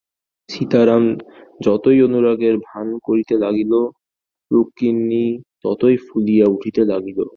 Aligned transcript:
সীতারাম 0.49 1.03
যতই 1.59 1.99
অনুরাগের 2.03 2.55
ভান 2.67 2.87
করিতে 3.07 3.35
লাগিল, 3.37 3.73
রুক্মিণী 4.51 5.25
ততই 5.63 5.95
ফুলিয়া 6.05 6.45
উঠিতে 6.47 6.81
লাগিল। 6.85 7.19